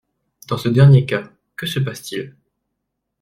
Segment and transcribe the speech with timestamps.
[0.47, 2.35] Dans ce dernier cas, que se passe-t-il?